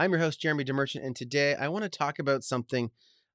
[0.00, 2.90] I'm your host, Jeremy DeMerchant, and today I want to talk about something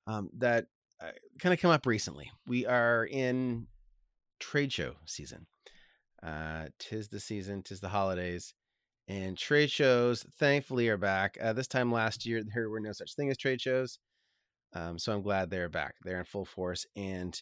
[0.08, 0.66] um, that
[1.00, 2.32] uh, kind of come up recently.
[2.48, 3.68] We are in
[4.40, 5.46] trade show season.
[6.24, 8.56] Uh, tis the season, tis the holidays,
[9.08, 11.38] and trade shows, thankfully, are back.
[11.40, 14.00] Uh, this time last year, there were no such thing as trade shows.
[14.74, 15.94] Um, so I'm glad they're back.
[16.04, 16.88] They're in full force.
[16.96, 17.40] And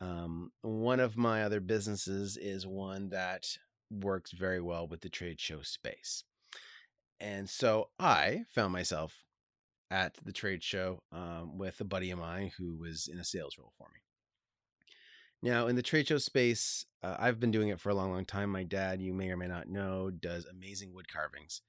[0.00, 3.48] um, one of my other businesses is one that
[3.90, 6.22] works very well with the trade show space.
[7.20, 9.24] And so I found myself
[9.90, 13.56] at the trade show um, with a buddy of mine who was in a sales
[13.58, 14.00] role for me.
[15.42, 18.26] Now, in the trade show space, uh, I've been doing it for a long, long
[18.26, 18.50] time.
[18.50, 21.62] My dad, you may or may not know, does amazing wood carvings.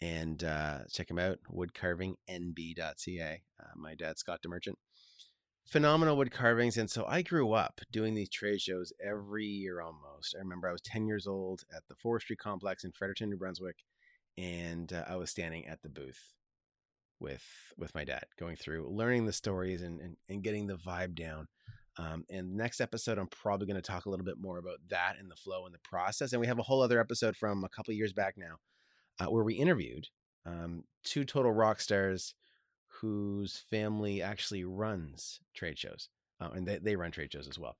[0.00, 3.42] And uh, check him out, woodcarvingnb.ca.
[3.60, 4.74] Uh, my dad, Scott DeMerchant.
[5.66, 6.76] Phenomenal wood carvings.
[6.76, 10.34] And so I grew up doing these trade shows every year almost.
[10.36, 13.76] I remember I was 10 years old at the Forestry Complex in Fredericton, New Brunswick.
[14.38, 16.34] And uh, I was standing at the booth
[17.18, 17.44] with
[17.78, 21.48] with my dad going through learning the stories and, and, and getting the vibe down
[21.98, 25.16] um, and next episode, I'm probably going to talk a little bit more about that
[25.18, 26.32] and the flow and the process.
[26.32, 28.56] And we have a whole other episode from a couple years back now
[29.18, 30.08] uh, where we interviewed
[30.44, 32.34] um, two total rock stars
[33.00, 36.08] whose family actually runs trade shows.
[36.38, 37.76] Uh, and they, they run trade shows as well.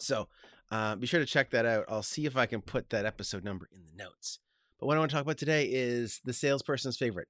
[0.00, 0.28] So
[0.72, 1.84] uh, be sure to check that out.
[1.88, 4.40] I'll see if I can put that episode number in the notes.
[4.82, 7.28] But what I want to talk about today is the salesperson's favorite.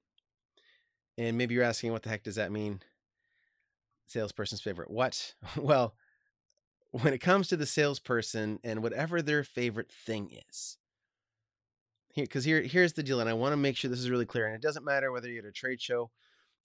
[1.19, 2.81] And maybe you're asking, what the heck does that mean?
[4.07, 5.35] salesperson's favorite what?
[5.55, 5.93] Well,
[6.89, 10.79] when it comes to the salesperson and whatever their favorite thing is,
[12.09, 14.25] here because here here's the deal, and I want to make sure this is really
[14.25, 14.47] clear.
[14.47, 16.09] And it doesn't matter whether you're at a trade show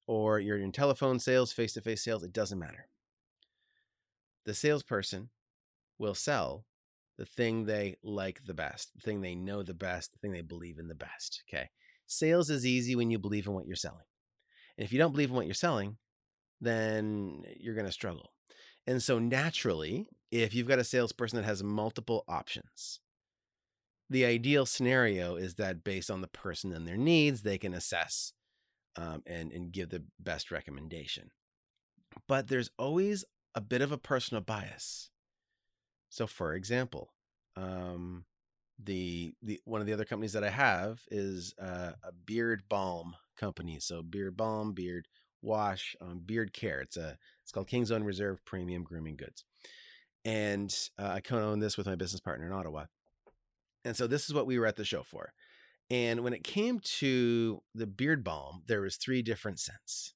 [0.06, 2.24] or you're in telephone sales, face to face sales.
[2.24, 2.88] It doesn't matter.
[4.46, 5.28] The salesperson
[5.98, 6.64] will sell
[7.18, 10.40] the thing they like the best, the thing they know the best, the thing they
[10.40, 11.42] believe in the best.
[11.48, 11.68] Okay.
[12.06, 14.06] Sales is easy when you believe in what you're selling.
[14.78, 15.96] And if you don't believe in what you're selling,
[16.60, 18.30] then you're going to struggle.
[18.86, 23.00] And so naturally, if you've got a salesperson that has multiple options,
[24.08, 28.32] the ideal scenario is that based on the person and their needs, they can assess
[28.96, 31.30] um, and, and give the best recommendation.
[32.26, 33.24] But there's always
[33.54, 35.10] a bit of a personal bias.
[36.08, 37.12] So, for example,
[37.56, 38.24] um,
[38.82, 43.16] the the one of the other companies that I have is uh, a beard balm
[43.36, 43.78] company.
[43.80, 45.08] So beard balm, beard
[45.42, 46.80] wash, um, beard care.
[46.80, 49.44] It's a it's called King's Own Reserve Premium Grooming Goods,
[50.24, 52.84] and uh, I co-own this with my business partner in Ottawa.
[53.84, 55.32] And so this is what we were at the show for.
[55.90, 60.12] And when it came to the beard balm, there was three different scents.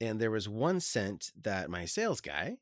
[0.00, 2.56] And there was one scent that my sales guy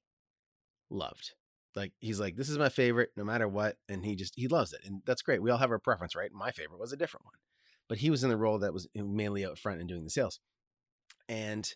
[0.91, 1.35] loved.
[1.75, 3.77] Like he's like, this is my favorite, no matter what.
[3.89, 4.81] And he just he loves it.
[4.85, 5.43] And that's great.
[5.43, 6.31] We all have our preference, right?
[6.33, 7.35] My favorite was a different one.
[7.89, 10.41] But he was in the role that was mainly out front and doing the sales.
[11.29, 11.73] And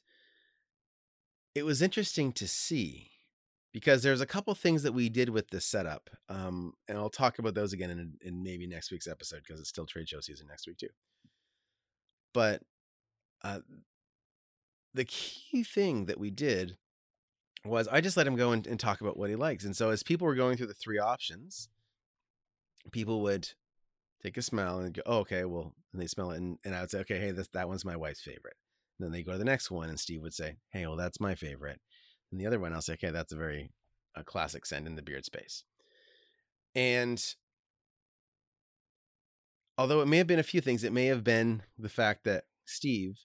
[1.54, 3.10] it was interesting to see
[3.72, 6.08] because there's a couple things that we did with this setup.
[6.28, 9.68] Um, and I'll talk about those again in, in maybe next week's episode because it's
[9.68, 10.88] still trade show season next week too.
[12.32, 12.62] But
[13.42, 13.60] uh,
[14.94, 16.76] the key thing that we did
[17.64, 19.64] was I just let him go and, and talk about what he likes.
[19.64, 21.68] And so as people were going through the three options,
[22.92, 23.50] people would
[24.22, 26.38] take a smell and go, oh, okay, well, and they smell it.
[26.38, 28.56] And, and I would say, okay, hey, this, that one's my wife's favorite.
[28.98, 31.34] Then they go to the next one, and Steve would say, "Hey, well, that's my
[31.34, 31.80] favorite."
[32.30, 33.70] And the other one, I'll say, "Okay, that's a very
[34.14, 35.64] a classic send in the beard space."
[36.74, 37.22] And
[39.76, 42.44] although it may have been a few things, it may have been the fact that
[42.64, 43.20] Steve,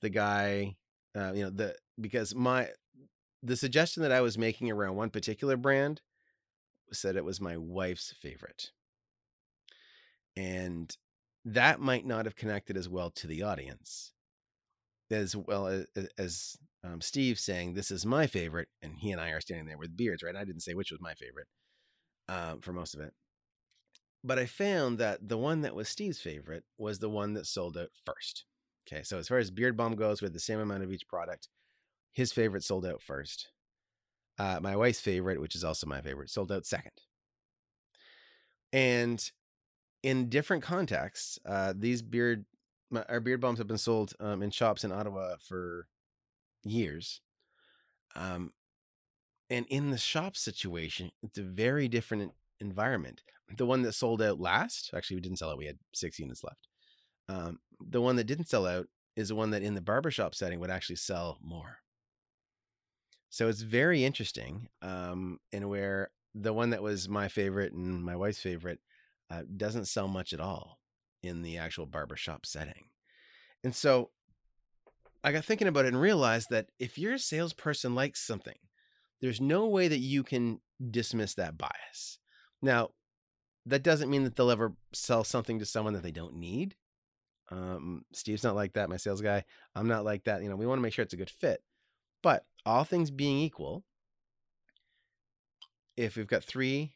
[0.00, 0.76] the guy,
[1.16, 2.70] uh, you know, the because my
[3.42, 6.00] the suggestion that I was making around one particular brand
[6.92, 8.70] said it was my wife's favorite.
[10.36, 10.96] And
[11.44, 14.12] that might not have connected as well to the audience
[15.10, 15.86] as well as,
[16.18, 19.78] as um, Steve saying, "This is my favorite," and he and I are standing there
[19.78, 20.36] with beards, right?
[20.36, 21.48] I didn't say which was my favorite
[22.28, 23.12] um, for most of it,
[24.22, 27.76] but I found that the one that was Steve's favorite was the one that sold
[27.76, 28.44] out first.
[28.86, 31.48] Okay, so as far as beard balm goes, with the same amount of each product,
[32.12, 33.48] his favorite sold out first.
[34.38, 36.92] Uh, my wife's favorite, which is also my favorite, sold out second.
[38.72, 39.30] And
[40.02, 42.44] in different contexts, uh, these beard
[42.90, 45.86] my, our beard balms have been sold um, in shops in Ottawa for
[46.64, 47.20] years.
[48.16, 48.52] Um,
[49.50, 53.22] and in the shop situation, it's a very different environment.
[53.56, 55.58] The one that sold out last, actually, we didn't sell out.
[55.58, 56.68] We had six units left.
[57.28, 60.60] Um, the one that didn't sell out is the one that in the barbershop setting
[60.60, 61.78] would actually sell more.
[63.30, 68.16] So it's very interesting, um, and where the one that was my favorite and my
[68.16, 68.80] wife's favorite
[69.30, 70.78] uh, doesn't sell much at all
[71.22, 72.86] in the actual barbershop setting.
[73.64, 74.10] And so
[75.22, 78.56] I got thinking about it and realized that if your salesperson likes something,
[79.20, 80.60] there's no way that you can
[80.90, 82.18] dismiss that bias.
[82.62, 82.90] Now,
[83.66, 86.76] that doesn't mean that they'll ever sell something to someone that they don't need.
[87.50, 89.44] Um, Steve's not like that, my sales guy.
[89.74, 90.42] I'm not like that.
[90.42, 91.62] You know, we want to make sure it's a good fit.
[92.22, 93.84] But all things being equal,
[95.96, 96.92] if we've got three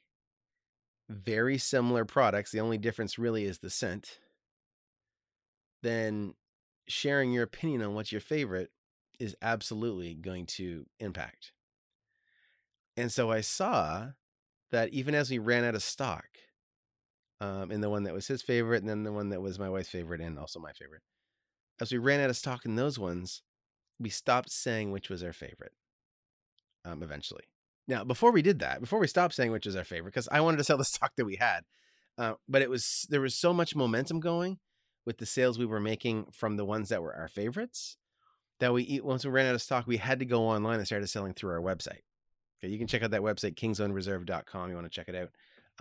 [1.08, 4.19] very similar products, the only difference really is the scent,
[5.82, 6.34] then
[6.88, 8.70] sharing your opinion on what's your favorite
[9.19, 11.52] is absolutely going to impact.
[12.96, 14.08] And so I saw
[14.70, 16.26] that even as we ran out of stock,
[17.40, 19.69] um, in the one that was his favorite, and then the one that was my
[19.69, 21.02] wife's favorite, and also my favorite,
[21.80, 23.42] as we ran out of stock in those ones,
[23.98, 25.72] we stopped saying which was our favorite.
[26.84, 27.44] Um, eventually.
[27.86, 30.40] Now, before we did that, before we stopped saying which was our favorite, because I
[30.40, 31.60] wanted to sell the stock that we had,
[32.18, 34.58] uh, but it was there was so much momentum going
[35.06, 37.96] with the sales we were making from the ones that were our favorites
[38.62, 41.08] that we once we ran out of stock, we had to go online and started
[41.08, 42.02] selling through our website.
[42.62, 44.68] Okay, you can check out that website, kingsownreserve.com.
[44.68, 45.30] You want to check it out.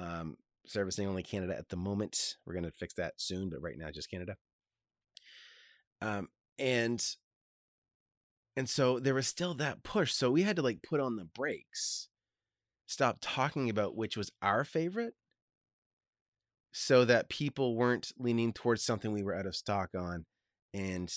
[0.03, 0.35] Um,
[0.65, 2.37] servicing only Canada at the moment.
[2.43, 4.35] We're going to fix that soon, but right now just Canada.
[6.01, 7.05] Um, and
[8.55, 10.13] and so there was still that push.
[10.13, 12.09] So we had to like put on the brakes,
[12.85, 15.13] stop talking about which was our favorite,
[16.71, 20.25] so that people weren't leaning towards something we were out of stock on,
[20.73, 21.13] and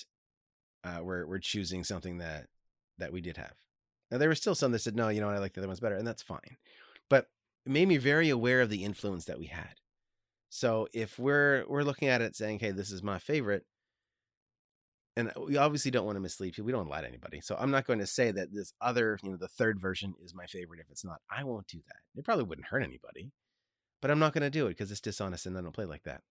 [0.83, 2.47] uh, we're we're choosing something that
[2.97, 3.53] that we did have.
[4.11, 5.79] Now there were still some that said, no, you know, I like the other ones
[5.79, 6.57] better, and that's fine.
[7.09, 7.27] But
[7.65, 9.75] it made me very aware of the influence that we had.
[10.49, 13.65] So if we're we're looking at it saying, "Hey, this is my favorite,"
[15.17, 16.65] and we obviously don't want to mislead people.
[16.65, 17.39] We don't lie to anybody.
[17.41, 20.35] So I'm not going to say that this other, you know, the third version is
[20.35, 21.21] my favorite if it's not.
[21.29, 22.19] I won't do that.
[22.19, 23.31] It probably wouldn't hurt anybody,
[24.01, 26.03] but I'm not going to do it because it's dishonest and I don't play like
[26.03, 26.21] that.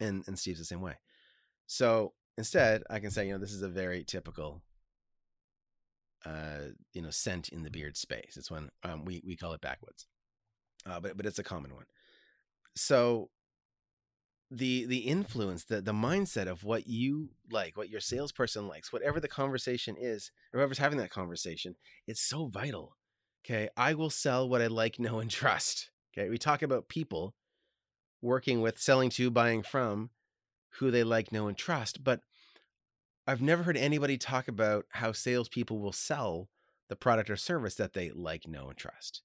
[0.00, 0.94] And and Steve's the same way.
[1.66, 4.62] So instead, I can say, you know, this is a very typical
[6.26, 8.36] uh, you know, scent in the beard space.
[8.36, 10.06] It's when um, we we call it backwoods,
[10.86, 11.84] uh, but but it's a common one.
[12.76, 13.30] So
[14.56, 19.20] the the influence, the the mindset of what you like, what your salesperson likes, whatever
[19.20, 22.96] the conversation is, whoever's having that conversation, it's so vital.
[23.44, 25.90] Okay, I will sell what I like, know, and trust.
[26.16, 27.34] Okay, we talk about people
[28.22, 30.10] working with, selling to, buying from,
[30.78, 32.20] who they like, know, and trust, but
[33.26, 36.48] I've never heard anybody talk about how salespeople will sell
[36.88, 39.22] the product or service that they like, know, and trust.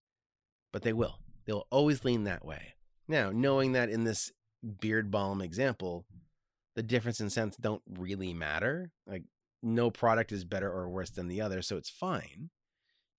[0.71, 1.19] But they will.
[1.45, 2.75] They'll always lean that way.
[3.07, 4.31] Now, knowing that in this
[4.79, 6.05] beard balm example,
[6.75, 8.91] the difference in scents don't really matter.
[9.05, 9.23] Like
[9.61, 12.49] no product is better or worse than the other, so it's fine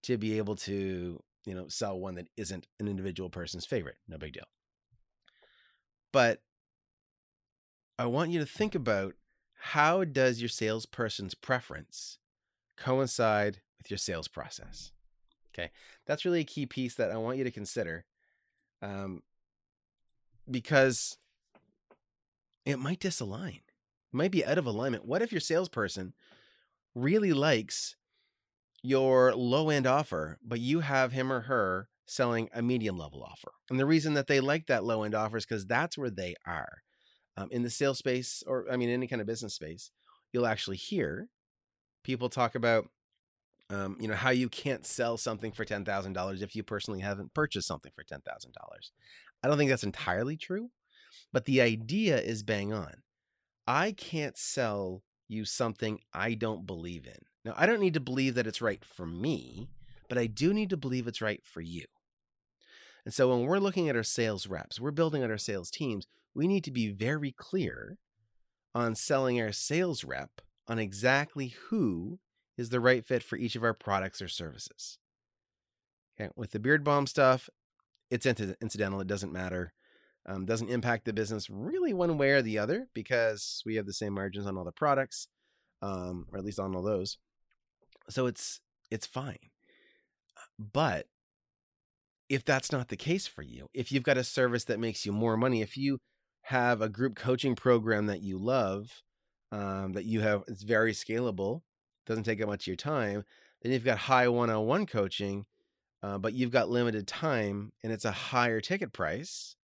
[0.02, 3.96] to be able to, you know, sell one that isn't an individual person's favorite.
[4.08, 4.46] No big deal.
[6.12, 6.42] But
[7.98, 9.14] I want you to think about
[9.54, 12.18] how does your salesperson's preference
[12.76, 14.92] coincide with your sales process?
[15.52, 15.70] Okay,
[16.06, 18.06] that's really a key piece that I want you to consider,
[18.80, 19.22] um,
[20.50, 21.18] because
[22.64, 25.04] it might disalign, it might be out of alignment.
[25.06, 26.14] What if your salesperson
[26.94, 27.96] really likes
[28.82, 33.52] your low end offer, but you have him or her selling a medium level offer?
[33.70, 36.34] And the reason that they like that low end offer is because that's where they
[36.46, 36.78] are
[37.36, 39.90] um, in the sales space or i mean any kind of business space
[40.32, 41.28] you'll actually hear
[42.04, 42.88] people talk about
[43.70, 47.68] um, you know how you can't sell something for $10000 if you personally haven't purchased
[47.68, 48.20] something for $10000
[49.42, 50.70] i don't think that's entirely true
[51.32, 52.94] but the idea is bang on
[53.66, 58.34] i can't sell you something i don't believe in now i don't need to believe
[58.34, 59.68] that it's right for me
[60.08, 61.84] but i do need to believe it's right for you
[63.04, 66.06] and so when we're looking at our sales reps we're building out our sales teams
[66.34, 67.98] we need to be very clear
[68.74, 72.18] on selling our sales rep on exactly who
[72.56, 74.98] is the right fit for each of our products or services.
[76.20, 77.48] Okay, with the beard balm stuff,
[78.10, 79.00] it's incidental.
[79.00, 79.72] It doesn't matter.
[80.26, 83.92] Um, doesn't impact the business really one way or the other because we have the
[83.92, 85.28] same margins on all the products,
[85.82, 87.18] um, or at least on all those.
[88.10, 88.60] So it's
[88.90, 89.38] it's fine.
[90.58, 91.06] But
[92.28, 95.12] if that's not the case for you, if you've got a service that makes you
[95.12, 95.98] more money, if you
[96.42, 99.02] have a group coaching program that you love,
[99.52, 101.62] um, that you have, it's very scalable,
[102.06, 103.24] doesn't take up much of your time.
[103.62, 105.44] Then you've got high one on one coaching,
[106.02, 109.56] uh, but you've got limited time and it's a higher ticket price.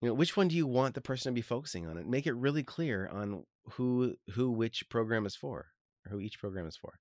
[0.00, 1.98] You know, which one do you want the person to be focusing on?
[1.98, 5.66] And make it really clear on who who which program is for,
[6.06, 6.94] or who each program is for.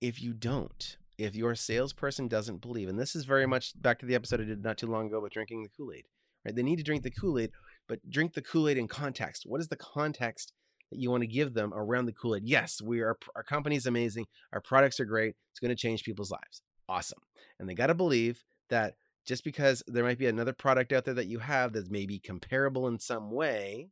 [0.00, 4.06] If you don't, if your salesperson doesn't believe, and this is very much back to
[4.06, 6.04] the episode I did not too long ago about drinking the Kool Aid,
[6.44, 6.54] right?
[6.54, 7.50] They need to drink the Kool Aid,
[7.88, 9.44] but drink the Kool Aid in context.
[9.46, 10.52] What is the context
[10.90, 12.44] that you want to give them around the Kool Aid?
[12.44, 13.16] Yes, we are.
[13.34, 14.26] Our company is amazing.
[14.52, 15.34] Our products are great.
[15.50, 16.62] It's going to change people's lives.
[16.88, 17.20] Awesome.
[17.58, 18.94] And they got to believe that
[19.26, 22.88] just because there might be another product out there that you have that's maybe comparable
[22.88, 23.88] in some way,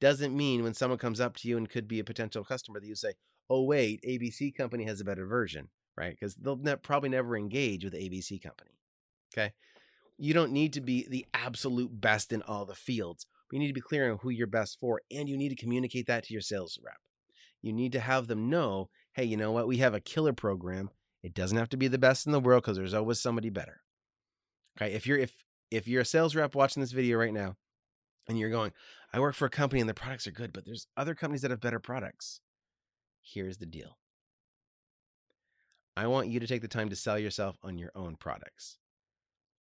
[0.00, 2.86] doesn't mean when someone comes up to you and could be a potential customer that
[2.86, 3.14] you say,
[3.50, 6.16] "Oh wait, ABC company has a better version." right?
[6.18, 8.70] Because they'll ne- probably never engage with ABC company.
[9.34, 9.52] Okay.
[10.16, 13.26] You don't need to be the absolute best in all the fields.
[13.52, 16.06] You need to be clear on who you're best for, and you need to communicate
[16.06, 16.96] that to your sales rep.
[17.62, 19.66] You need to have them know, hey, you know what?
[19.66, 20.90] We have a killer program.
[21.22, 23.80] It doesn't have to be the best in the world because there's always somebody better.
[24.80, 24.94] Okay.
[24.94, 25.32] If you're if
[25.70, 27.56] if you're a sales rep watching this video right now,
[28.28, 28.72] and you're going,
[29.12, 31.50] I work for a company and the products are good, but there's other companies that
[31.50, 32.40] have better products.
[33.22, 33.98] Here's the deal
[35.96, 38.78] I want you to take the time to sell yourself on your own products.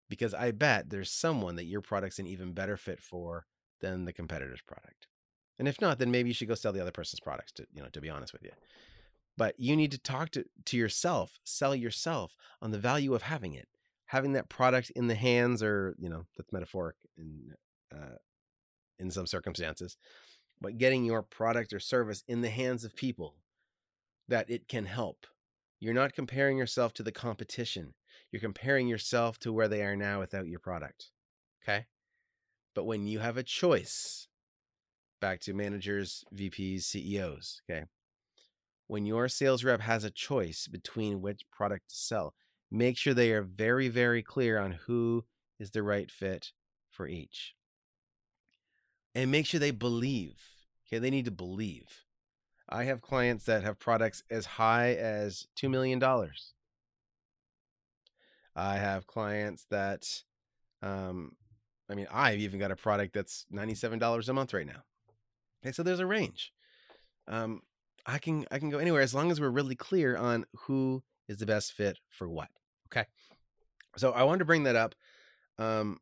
[0.09, 3.45] Because I bet there's someone that your product's an even better fit for
[3.81, 5.07] than the competitor's product.
[5.59, 7.81] And if not, then maybe you should go sell the other person's products to, you
[7.81, 8.51] know, to be honest with you.
[9.35, 13.53] But you need to talk to, to yourself, sell yourself on the value of having
[13.53, 13.67] it,
[14.07, 17.53] having that product in the hands, or, you know, that's metaphoric in,
[17.93, 18.17] uh,
[18.99, 19.97] in some circumstances,
[20.59, 23.35] but getting your product or service in the hands of people
[24.27, 25.27] that it can help
[25.79, 27.93] you're not comparing yourself to the competition.
[28.31, 31.11] You're comparing yourself to where they are now without your product.
[31.63, 31.85] Okay?
[32.73, 34.27] But when you have a choice,
[35.21, 37.85] back to managers, VPs, CEOs, okay?
[38.87, 42.33] When your sales rep has a choice between which product to sell,
[42.71, 45.25] make sure they are very, very clear on who
[45.59, 46.51] is the right fit
[46.89, 47.55] for each.
[49.15, 50.39] And make sure they believe.
[50.87, 52.05] Okay, they need to believe.
[52.69, 56.03] I have clients that have products as high as $2 million.
[58.55, 60.23] I have clients that,
[60.81, 61.35] um,
[61.89, 64.83] I mean, I've even got a product that's $97 a month right now.
[65.63, 66.51] Okay, so there's a range.
[67.27, 67.61] Um,
[68.05, 71.37] I can I can go anywhere as long as we're really clear on who is
[71.37, 72.49] the best fit for what.
[72.91, 73.05] Okay.
[73.97, 74.95] So I wanted to bring that up.
[75.57, 75.99] Um,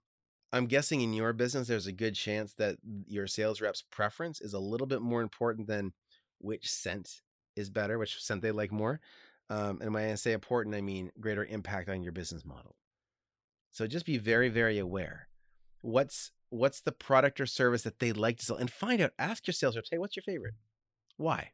[0.51, 2.77] I'm guessing in your business, there's a good chance that
[3.07, 5.93] your sales rep's preference is a little bit more important than
[6.39, 7.21] which scent
[7.55, 8.99] is better, which scent they like more.
[9.49, 12.75] Um, and when I say important, I mean greater impact on your business model.
[13.71, 15.27] So just be very, very aware.
[15.81, 19.11] What's what's the product or service that they like to sell, and find out.
[19.19, 20.53] Ask your sales reps, hey, what's your favorite?
[21.17, 21.51] Why?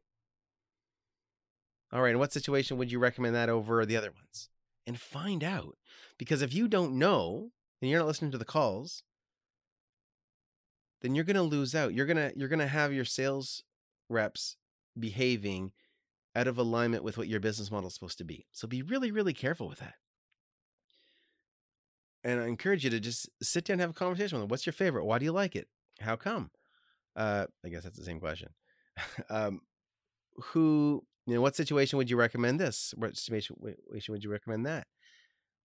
[1.91, 4.49] All right, in what situation would you recommend that over the other ones?
[4.87, 5.77] And find out,
[6.17, 9.03] because if you don't know and you're not listening to the calls,
[11.01, 11.93] then you're going to lose out.
[11.93, 13.63] You're gonna you're gonna have your sales
[14.09, 14.55] reps
[14.97, 15.71] behaving
[16.35, 18.45] out of alignment with what your business model is supposed to be.
[18.51, 19.95] So be really, really careful with that.
[22.23, 24.49] And I encourage you to just sit down and have a conversation with them.
[24.49, 25.05] What's your favorite?
[25.05, 25.67] Why do you like it?
[25.99, 26.51] How come?
[27.15, 28.49] Uh, I guess that's the same question.
[29.29, 29.61] um,
[30.35, 31.03] who,
[31.35, 32.93] know, what situation would you recommend this?
[32.97, 34.87] What situation would you recommend that?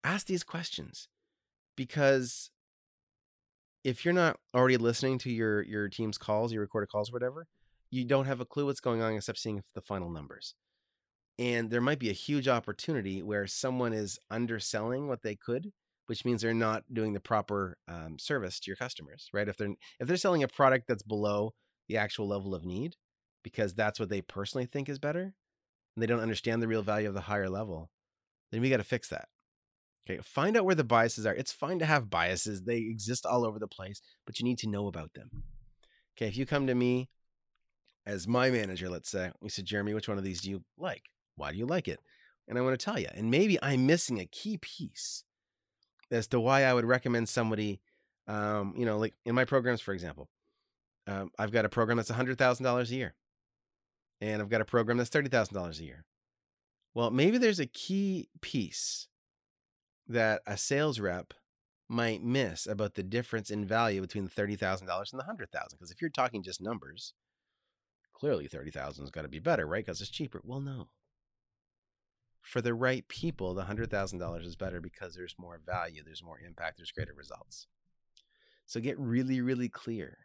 [0.04, 1.08] Ask these questions
[1.76, 2.50] because
[3.84, 7.46] if you're not already listening to your your team's calls, your recorded calls, whatever,
[7.90, 10.54] you don't have a clue what's going on except seeing the final numbers.
[11.38, 15.72] And there might be a huge opportunity where someone is underselling what they could,
[16.06, 19.48] which means they're not doing the proper um, service to your customers, right?
[19.48, 21.52] If they're if they're selling a product that's below
[21.88, 22.96] the actual level of need,
[23.42, 25.34] because that's what they personally think is better,
[26.00, 27.90] and they don't understand the real value of the higher level,
[28.50, 29.28] then we got to fix that.
[30.08, 31.34] Okay, find out where the biases are.
[31.34, 34.68] It's fine to have biases; they exist all over the place, but you need to
[34.68, 35.30] know about them.
[36.16, 37.10] Okay, if you come to me
[38.06, 41.02] as my manager, let's say, we said, Jeremy, which one of these do you like?
[41.36, 42.00] Why do you like it?
[42.48, 43.08] And I want to tell you.
[43.14, 45.24] And maybe I'm missing a key piece
[46.10, 47.80] as to why I would recommend somebody,
[48.26, 50.28] um, you know, like in my programs, for example,
[51.06, 53.14] um, I've got a program that's $100,000 a year,
[54.20, 56.04] and I've got a program that's $30,000 a year.
[56.94, 59.08] Well, maybe there's a key piece
[60.08, 61.34] that a sales rep
[61.88, 66.00] might miss about the difference in value between the $30,000 and the 100,000 because if
[66.00, 67.14] you're talking just numbers,
[68.12, 69.84] clearly 30,000 has got to be better, right?
[69.84, 70.40] Because it's cheaper.
[70.44, 70.88] Well, no.
[72.42, 76.78] For the right people, the $100,000 is better because there's more value, there's more impact,
[76.78, 77.66] there's greater results.
[78.66, 80.18] So get really, really clear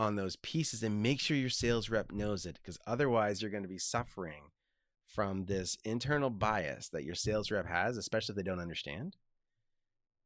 [0.00, 3.62] on those pieces and make sure your sales rep knows it because otherwise you're going
[3.62, 4.44] to be suffering
[5.06, 9.16] from this internal bias that your sales rep has, especially if they don't understand.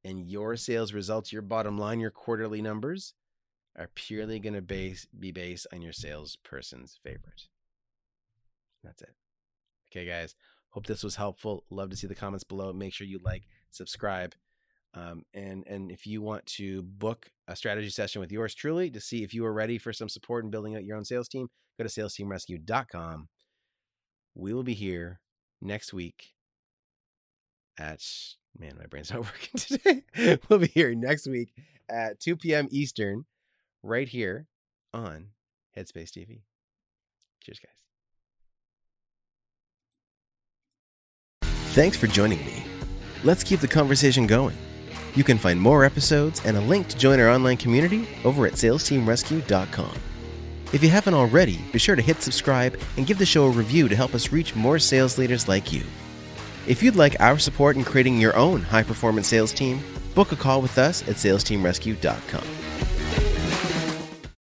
[0.04, 3.14] And your sales results, your bottom line, your quarterly numbers
[3.76, 7.48] are purely going to base be based on your salesperson's favorite.
[8.84, 9.16] That's it.
[9.90, 10.36] Okay, guys.
[10.68, 11.64] Hope this was helpful.
[11.68, 12.72] Love to see the comments below.
[12.72, 14.34] Make sure you like, subscribe,
[14.92, 19.00] um, and and if you want to book a strategy session with yours truly to
[19.00, 21.48] see if you are ready for some support in building out your own sales team,
[21.78, 23.28] go to salesteamrescue.com.
[24.34, 25.20] We will be here
[25.60, 26.34] next week
[27.78, 28.00] at
[28.58, 30.38] man, my brain's not working today.
[30.48, 31.52] we'll be here next week
[31.88, 32.68] at 2 p.m.
[32.70, 33.24] Eastern,
[33.82, 34.46] right here
[34.92, 35.28] on
[35.76, 36.42] Headspace TV.
[37.42, 37.70] Cheers, guys.
[41.74, 42.64] Thanks for joining me.
[43.24, 44.56] Let's keep the conversation going.
[45.14, 48.54] You can find more episodes and a link to join our online community over at
[48.54, 49.94] salesteamrescue.com.
[50.72, 53.88] If you haven't already, be sure to hit subscribe and give the show a review
[53.88, 55.84] to help us reach more sales leaders like you.
[56.66, 59.80] If you'd like our support in creating your own high performance sales team,
[60.14, 62.73] book a call with us at salesteamrescue.com.